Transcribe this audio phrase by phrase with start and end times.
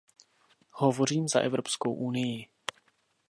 [0.71, 2.47] Hovořím za Evropskou unii.